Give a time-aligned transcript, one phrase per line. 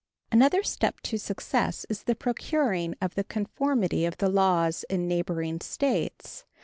[0.31, 5.61] Another step to success is the procuring of the conformity of the laws in neighboring
[5.61, 6.43] States.